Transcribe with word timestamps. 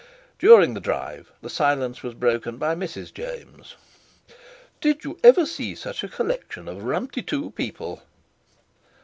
During 0.39 0.73
the 0.73 0.79
drive 0.79 1.31
the 1.41 1.49
silence 1.51 2.01
was 2.01 2.15
broken 2.15 2.57
by 2.57 2.73
Mrs. 2.73 3.13
James. 3.13 3.75
"Did 4.81 5.03
you 5.03 5.19
ever 5.23 5.45
see 5.45 5.75
such 5.75 6.03
a 6.03 6.07
collection 6.09 6.67
of 6.67 6.77
rumty 6.81 7.21
too 7.23 7.51
people?" 7.51 8.01